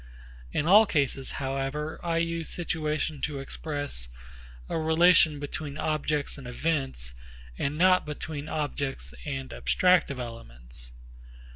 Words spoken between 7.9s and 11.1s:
between objects and abstractive elements.